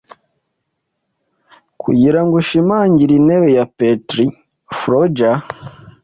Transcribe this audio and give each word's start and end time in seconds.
Kugirango 1.81 2.33
ushimangire 2.41 3.13
intebe 3.19 3.47
ya 3.57 3.65
Petri 3.77 4.25
Folger 4.79 5.37